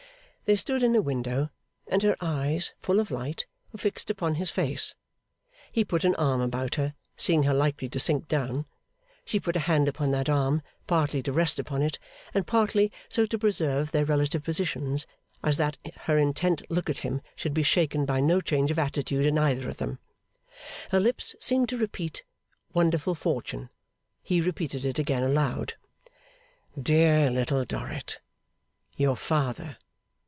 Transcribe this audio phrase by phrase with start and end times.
[0.45, 1.49] They stood in a window,
[1.87, 4.95] and her eyes, full of light, were fixed upon his face.
[5.71, 8.65] He put an arm about her, seeing her likely to sink down.
[9.23, 11.97] She put a hand upon that arm, partly to rest upon it,
[12.33, 15.07] and partly so to preserve their relative positions
[15.41, 19.25] as that her intent look at him should be shaken by no change of attitude
[19.25, 19.99] in either of them.
[20.89, 22.25] Her lips seemed to repeat
[22.73, 23.69] 'Wonderful fortune?'
[24.21, 25.75] He repeated it again, aloud.
[26.77, 28.19] 'Dear Little Dorrit!
[28.97, 29.77] Your father.